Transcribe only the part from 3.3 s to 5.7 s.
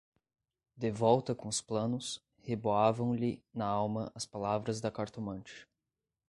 na alma as palavras da cartomante.